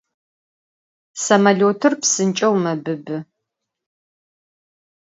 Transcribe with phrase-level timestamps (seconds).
[1.23, 3.17] Samolötır psınç'eu mebıbı.